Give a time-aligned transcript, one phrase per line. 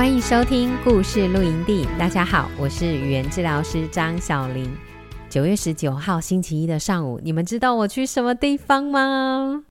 [0.00, 1.86] 欢迎收听故事露营地。
[1.98, 4.74] 大家好，我是语言治疗师张小玲。
[5.28, 9.62] 九月十九号星期一的上午，你们知道我去什么地方吗？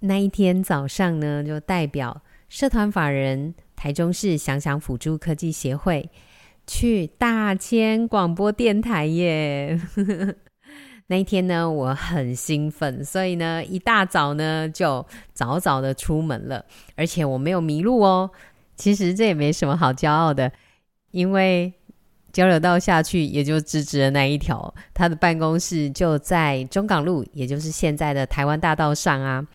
[0.00, 6.10] 那一天早上呢，就代表社团法人台中市想想辅助科技协会
[6.66, 9.80] 去大千广播电台耶。
[11.06, 16.64] 那一天呢，我很兴奋，所以呢，一大早呢就早早的出门了，
[16.96, 18.32] 而且我没有迷路哦。
[18.76, 20.52] 其实这也没什么好骄傲的，
[21.10, 21.72] 因为
[22.32, 29.46] 交流道下去也就直直的那一条，他的办公室就在中港路，也就是现在的台湾大道上啊。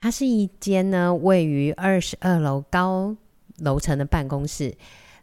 [0.00, 3.14] 它是一间呢位于二十二楼高
[3.58, 4.74] 楼层的办公室。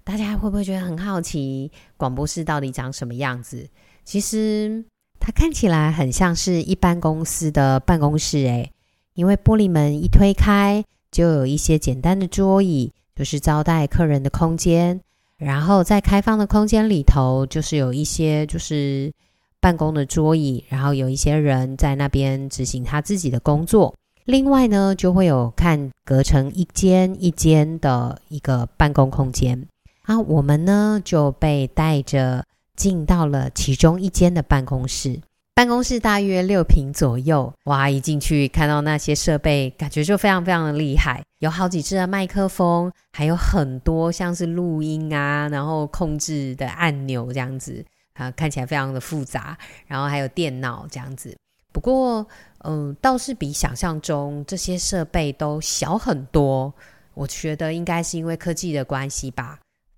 [0.03, 3.67] 大家会不会觉得很好奇，广播室到底长什么样子？
[4.05, 4.85] 其实
[5.19, 8.71] 它看起来很像是一般公司的办公室诶，
[9.15, 12.93] 因为玻璃门一推开，就有一些简单的桌椅。
[13.17, 14.99] 就是招待客人的空间，
[15.37, 19.11] 然后在开放的空间里头，就是有一些就是
[19.59, 23.95] 办公的桌椅，然后有一些人在那边执行他自己的工作。
[24.25, 29.65] 另外呢，就会有看隔成一间一间的一个办公空间。
[30.03, 35.19] 啊，我们呢就被带着进到了其中一间的办公室。
[35.57, 37.89] 办公室大约六坪左右，哇！
[37.89, 49.57] 一进去看到那些设备，感觉就非常非常的厉害，有好几支的麦克风，还有很多像是录音啊，然后控制的按钮这样子啊，看起来非常的复杂，
[49.87, 51.35] 然后还有电脑这样子。
[51.73, 52.23] 不过，
[52.63, 56.71] 嗯，倒是比想象中这些设备都小很多。
[57.15, 59.57] 我觉得应该是因为科技的关系吧。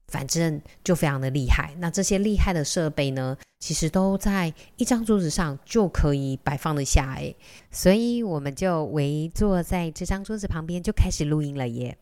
[0.09, 1.73] 反正就非常的厉害。
[1.77, 7.35] 那这些厉害的设备呢，其实都在一张桌子上就可以摆放得下诶。
[7.71, 11.97] 所以我们就围坐在这张桌子旁边就开始录音了耶。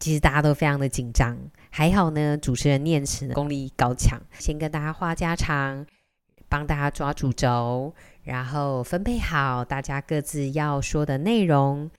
[0.00, 1.38] 其实大家都非常的紧张，
[1.70, 5.86] 还好呢，主持人念慈功力高强，先跟大家话家常，
[6.48, 11.90] 帮大家抓主轴，然后分配好大家各自要说的内容，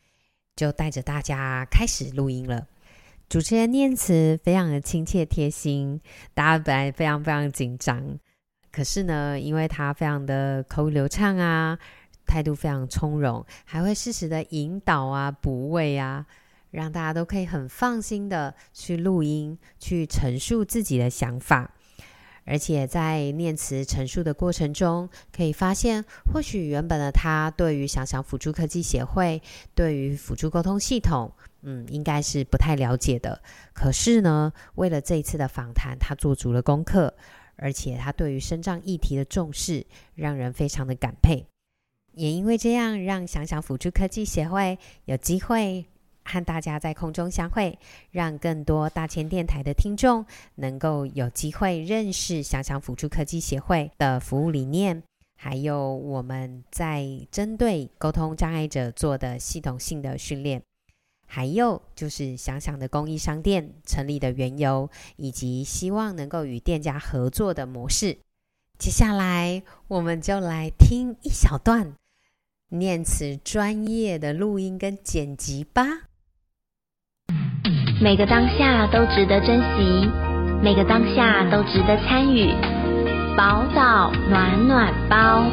[0.56, 2.68] 就带着大家开始录音了。
[3.28, 6.00] 主持人念慈非常的亲切贴心，
[6.34, 8.20] 大家本来非常非常紧张，
[8.72, 11.78] 可是呢，因为他非常的口语流畅啊，
[12.28, 16.26] 态度非常从容，还会适时的引导啊、补位啊，
[16.70, 21.72] 让大家都可以很放心的去录音，去陈述自己的想法。
[22.48, 29.42] 而且在念词陈述的过程中，可以发现，或许原本的他对于想想辅助科技协会，
[29.74, 31.34] 对于辅助沟通系统，
[31.66, 33.42] 嗯，应该是不太了解的。
[33.74, 37.14] 可是呢，为了这一次的访谈，他做足了功课，
[37.58, 41.46] 而且他对于身障议题的重视，让人非常的感佩。
[42.14, 45.86] 也因为这样，让想想辅助科技协会有机会。
[46.28, 47.78] 和大家在空中相会，
[48.10, 55.04] 让更多大千电台的听众能够有机会认识想想辅助科技协会的服务理念，
[55.38, 60.60] 还有我们在针对沟通障碍者做的系统性的训练，
[61.36, 68.20] 还有就是想想的公益商店成立的缘由，以及希望能够与店家合作的模式。
[68.80, 71.96] 接下来，我们就来听一小段
[72.70, 75.84] 念慈专业的录音跟剪辑吧。
[78.02, 80.10] 每个当下都值得珍惜，
[80.64, 82.50] 每个当下都值得参与。
[83.36, 85.44] 宝岛暖暖包。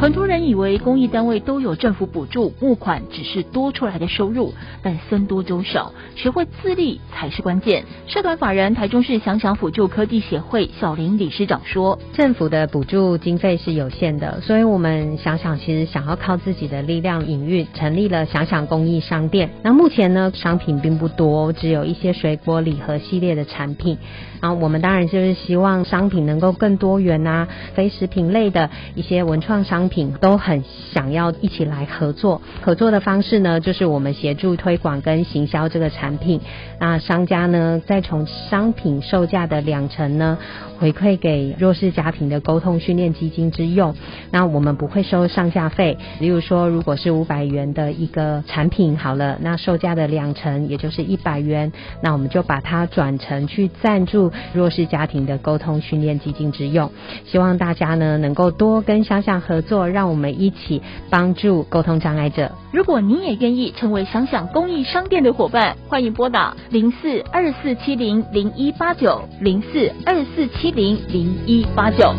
[0.00, 7.84] 很多人以为公益单位都有政府补助，募款只是多出来的收入，但僧多粥少，学会自立才是关键。
[8.06, 19.50] 社团法人台中市想想辅助科技协会小林理事长说：“政府的补助经费是有限的，所以我们想想其实想要靠自己的力量营运，成立了想想公益商店。
[19.62, 23.98] 那目前呢，商品并不多，只有一些水果礼盒系列的产品。
[24.40, 30.64] 然后我们当然就是希望商品能够更多元啊，非食品类的一些文创商品。”都很
[30.94, 32.40] 想要一起来合作。
[32.62, 36.40] 合作的方式呢，就是我们协助推广跟行销这个产品。
[36.78, 40.38] 那商家呢，再从商品售价的两成呢，
[40.78, 43.94] 回馈给弱势家庭的沟通训练基金之用。
[44.30, 45.98] 那我们不会收上架费。
[46.20, 56.90] 例如说，如果是五百元的一个产品，好了，那售价的两成，也就是一百元，那我们就把它转成去赞助弱势家庭的沟通训练基金之用。
[57.26, 62.52] 希望大家呢，能够多跟想想合作，让我们一起帮助沟通障碍者。
[62.72, 72.14] 如果你也愿意成为想想公益商店的伙伴，欢迎拨打零四二四七零零一八九零四二四七零零一八九。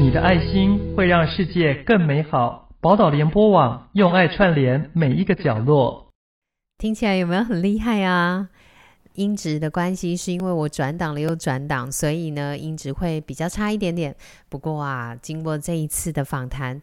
[0.00, 2.68] 你的爱心会让世界更美好。
[2.80, 6.06] 宝岛联播网用爱串联每一个角落。
[6.78, 8.50] 听起来有没有很厉害啊？
[9.18, 14.14] 音质的关系是因为我转档了又转档，所以呢，音质会比较差一点点。
[14.48, 16.80] 不过啊，经过这一次的访谈，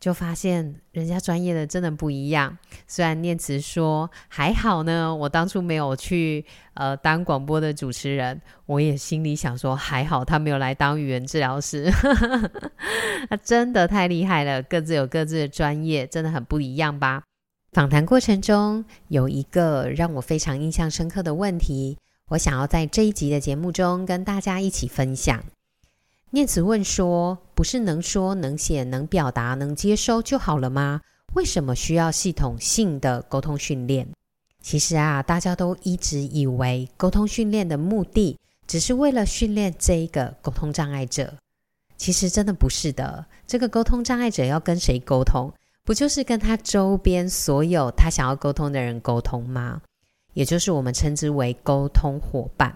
[0.00, 2.58] 就发现人家专业的真的不一样。
[2.88, 6.44] 虽然念慈说还好呢，我当初没有去
[6.74, 11.88] 呃当广播的主持人，我也心里想说还好他没有来当语言治疗师。
[13.30, 17.22] 他真的太厉害了，各自有各自的专业，真的很不一样吧？
[17.78, 21.96] 访谈过程中有一个让我非常印象深刻的问题，
[22.26, 25.40] 我想要在这一集的节目中跟大家一起分享。
[26.30, 31.00] 念慈问说：“不是能说、能写、能表达、能接收就好了吗？
[31.34, 34.08] 为什么需要系统性的沟通训练？”
[34.60, 38.36] 其实啊，大家都一直以为沟通训练的目的
[38.66, 41.32] 只是为了训练这一个沟通障碍者。
[41.96, 43.24] 其实真的不是的。
[43.46, 45.52] 这个沟通障碍者要跟谁沟通？
[45.88, 49.80] 不就是跟他周边所有他想要沟通的人沟通吗？
[50.34, 52.74] 也就是我们称之为沟通伙伴。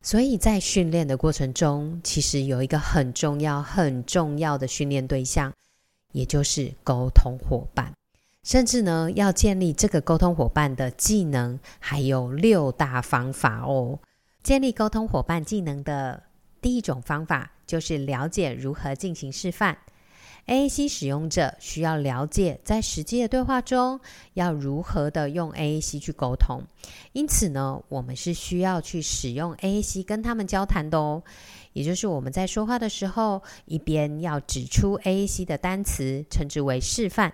[0.00, 5.52] 所以在训练的过程中，其实有一个很重要、很重要的训练对象，
[6.12, 7.92] 也就是沟通伙伴。
[8.44, 13.98] 甚至呢，要建立这个沟通伙伴的技能，还有六大方法哦。
[14.44, 16.22] 建立沟通伙伴技能的
[16.60, 19.76] 第一种方法，就是了解如何进行示范。
[20.46, 24.00] AAC 使用者需要了解，在实际的对话中
[24.34, 26.62] 要如何的用 AAC 去沟通。
[27.12, 31.22] 因此呢，我们是需要去使用 AAC 跟他们交谈的哦。
[31.72, 37.32] 也就是我们在说话的时候，一边要指出 AAC 的单词，称之为示范。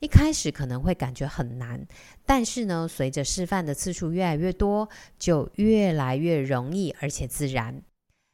[0.00, 1.86] 一开始可能会感觉很难，
[2.24, 4.88] 但是呢，随着示范的次数越来越多，
[5.18, 7.82] 就越来越容易，而且自然。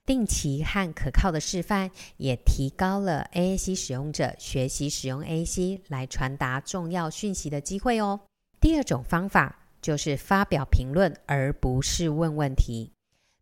[0.05, 8.21] 定期和可靠的示范也提高了 AAC 使用者学习使用 AAC 来传达重要讯息的机会哦。
[8.61, 12.93] 第二种方法就是发表评论，而不是问问题。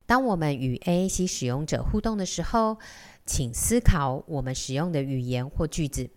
[0.06, 2.78] 当我们与 AAC 使用者互动的时候，
[3.24, 6.10] 请思考我们使用的语言或句子。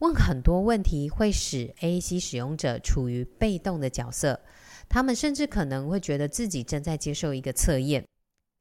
[0.00, 4.40] 问很多问题会使 AAC 使用者处于被动的角色，
[4.88, 8.04] 他们甚至可能会觉得自己正在接受一个测验。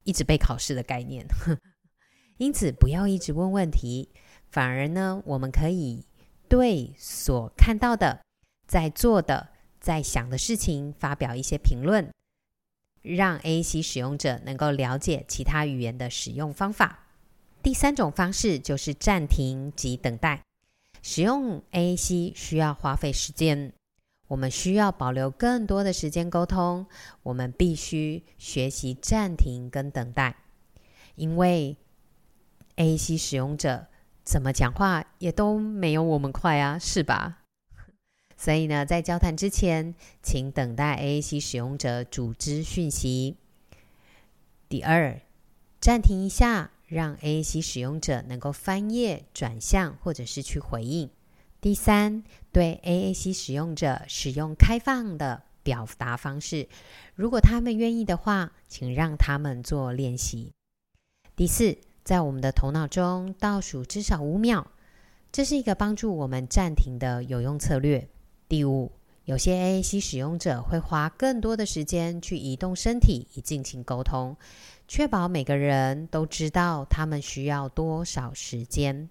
[0.04, 1.26] 一直被考试的概念，
[2.38, 4.10] 因此不要一直问问题，
[4.50, 6.06] 反而呢，我们可以
[6.50, 8.22] 对所看到的、
[8.68, 9.50] 在做的、
[9.80, 12.12] 在想的事情发表一些评论，
[13.02, 17.08] 让 A C 使用者能够了解其他语言的使用方法。
[17.64, 20.42] 第三种方式就是暂停及等待。
[21.04, 23.74] 使用 A C 需要花费时间。
[24.32, 26.88] 我们需要保留更多的时间沟通，
[27.22, 30.38] 我们必须学习暂停跟等待，
[31.16, 31.76] 因为
[32.78, 33.88] AAC 使用者
[34.24, 37.40] 怎么讲话也都没有我们快啊，是吧？
[38.38, 43.36] 所以呢，在交谈之前，请等待 AAC 使用者组织讯息。
[44.70, 45.20] 第二，
[45.82, 51.10] 暂停一下，让 AAC 使用者能够翻页、转向或者是去回应。
[51.62, 56.68] 第三，对 AAC 使用者使用开放的表达方式，
[57.14, 60.52] 如果他们愿意的话，请让他们做练习。
[61.36, 64.66] 第四，在我们的头脑中倒数至少五秒，
[65.32, 68.10] 这是一个帮助我们暂停的有用策略。
[68.50, 68.92] 第五，
[69.26, 74.36] 有些 AAC 使用者会花更多的时间去移动身体以进行沟通，
[74.88, 79.08] 确保每个人都知道他们需要多少时间。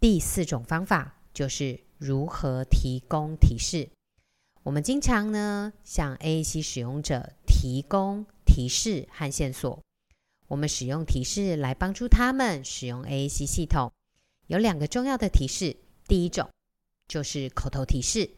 [0.00, 1.14] 第四种方法。
[1.32, 3.88] 就是如何提供提示。
[4.62, 9.80] 我们经常呢向 AAC 使用者提供提示和线索。
[10.48, 13.90] 我们使用提示来帮助他们使用 AAC 系统。
[14.46, 15.76] 有两个重要的提示。
[16.06, 16.48] 第一种
[17.08, 18.30] 就是口头提示，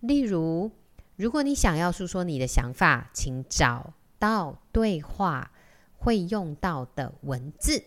[0.00, 0.70] 例如，
[1.16, 5.50] 如果你想要诉说你的想法，请找到对话
[5.98, 7.82] 会用到的文字。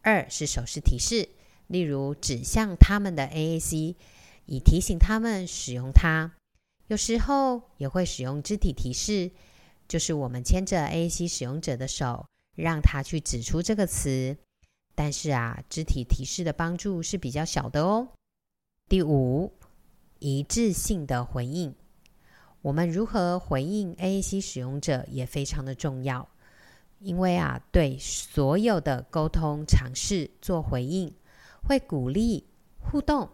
[0.00, 1.28] 二是手势提示。
[1.66, 3.94] 例如指向他们的 AAC，
[4.46, 6.32] 以提醒他们使用它。
[6.88, 9.30] 有时候也会使用肢体提示，
[9.88, 14.36] 就是我们牵着 AAC 使用者的手，让他去指出这个词。
[14.94, 18.08] 但是啊，肢体提示的帮助是比较小的哦。
[18.88, 19.52] 第五，
[20.18, 21.74] 一致性的回应。
[22.62, 26.28] 我们如何回应 AAC 使用者也非常的重要，
[27.00, 31.12] 因为啊，对所有的沟通尝试做回应，
[31.66, 32.44] 会鼓励
[32.78, 33.28] 互动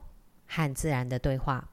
[0.47, 1.69] 和自然的对话。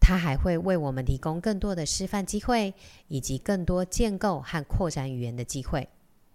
[0.00, 2.72] 它还会为我们提供更多的示范机会，
[3.08, 5.88] 以及更多建构和扩展语言的机会。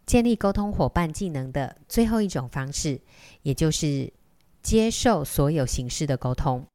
[0.05, 2.99] 建立沟通伙伴技能的最后一种方式，
[3.43, 4.11] 也就是
[4.61, 6.65] 接受所有形式的沟通。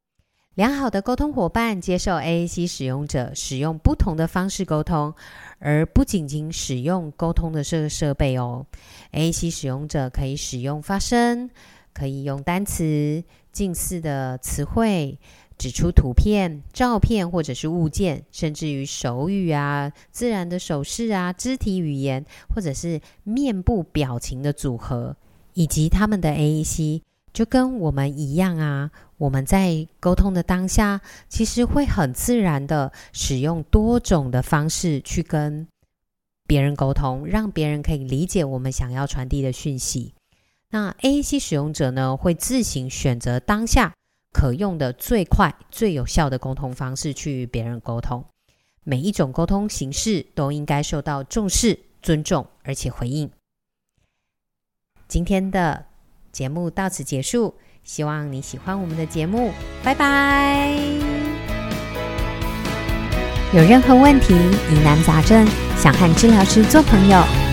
[0.55, 5.13] 良好的沟通伙伴接受 AAC 使用者使用不同的方式沟通，
[5.59, 8.65] 而不仅仅使用沟通的这个设备哦。
[9.11, 11.51] AAC 使用者可以使用发声，
[11.97, 15.17] 可以用单词、近似的词汇。
[15.57, 22.23] 指出图片、照片或者是物件，甚至于手语啊、自然的手势啊、肢体语言，
[22.53, 25.17] 或者是面部表情的组合，
[25.55, 27.01] 以及他们的 AEC，
[27.33, 28.91] 就跟我们一样啊。
[29.17, 35.67] 我们在沟通的当下，其实会很自然的使用多种的方式去跟
[36.45, 40.13] 别人沟通，让别人可以理解我们想要传递的讯息。
[40.69, 43.93] 那 AAC 使用者呢，会自行选择当下。
[44.33, 48.23] 可用的最快、最有效的沟通方式去与别人沟通，
[48.83, 53.31] 每一种沟通形式都应该受到重视、尊重，而且回应。
[55.07, 55.85] 今天的
[56.31, 59.51] 节目到此结束，希望你喜欢我们的节目，
[59.83, 60.75] 拜拜。
[63.55, 65.47] 有任何问题、疑难杂症，
[65.77, 67.46] 想和治疗师做朋友，